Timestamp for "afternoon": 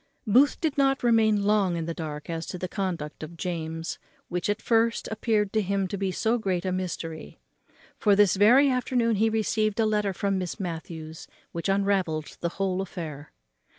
8.67-9.17